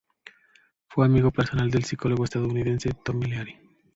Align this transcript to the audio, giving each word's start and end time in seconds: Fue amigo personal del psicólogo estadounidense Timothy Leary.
Fue 0.87 1.05
amigo 1.05 1.29
personal 1.29 1.69
del 1.69 1.83
psicólogo 1.85 2.23
estadounidense 2.23 2.89
Timothy 3.05 3.29
Leary. 3.29 3.59